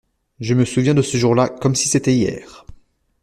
[0.39, 2.65] Je me souviens de ce jour-là comme si c'était hier.